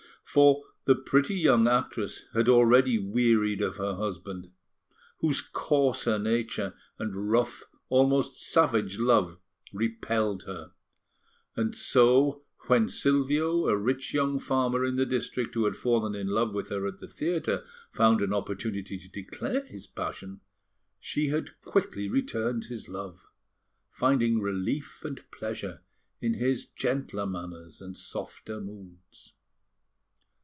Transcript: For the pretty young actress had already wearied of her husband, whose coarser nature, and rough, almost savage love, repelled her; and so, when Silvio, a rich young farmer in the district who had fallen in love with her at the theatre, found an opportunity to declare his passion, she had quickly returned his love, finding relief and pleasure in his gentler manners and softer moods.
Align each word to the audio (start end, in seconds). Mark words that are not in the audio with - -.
For 0.23 0.63
the 0.85 0.95
pretty 0.95 1.35
young 1.35 1.67
actress 1.67 2.23
had 2.33 2.47
already 2.47 2.97
wearied 2.97 3.61
of 3.61 3.75
her 3.75 3.95
husband, 3.95 4.49
whose 5.19 5.41
coarser 5.41 6.17
nature, 6.17 6.73
and 6.97 7.29
rough, 7.29 7.65
almost 7.89 8.35
savage 8.39 8.97
love, 8.97 9.39
repelled 9.73 10.43
her; 10.43 10.71
and 11.57 11.75
so, 11.75 12.45
when 12.67 12.87
Silvio, 12.87 13.67
a 13.67 13.75
rich 13.75 14.13
young 14.13 14.39
farmer 14.39 14.85
in 14.85 14.95
the 14.95 15.05
district 15.05 15.53
who 15.53 15.65
had 15.65 15.75
fallen 15.75 16.15
in 16.15 16.27
love 16.27 16.53
with 16.53 16.69
her 16.69 16.87
at 16.87 16.99
the 16.99 17.09
theatre, 17.09 17.65
found 17.91 18.21
an 18.21 18.31
opportunity 18.33 18.97
to 18.97 19.09
declare 19.09 19.65
his 19.65 19.85
passion, 19.85 20.39
she 21.01 21.27
had 21.27 21.59
quickly 21.65 22.07
returned 22.07 22.65
his 22.65 22.87
love, 22.87 23.19
finding 23.89 24.39
relief 24.39 25.03
and 25.03 25.29
pleasure 25.29 25.81
in 26.21 26.35
his 26.35 26.65
gentler 26.67 27.27
manners 27.27 27.81
and 27.81 27.97
softer 27.97 28.61
moods. 28.61 29.33